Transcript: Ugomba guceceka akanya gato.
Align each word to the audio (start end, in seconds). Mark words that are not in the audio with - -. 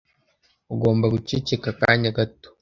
Ugomba 0.73 1.05
guceceka 1.13 1.67
akanya 1.73 2.09
gato. 2.17 2.47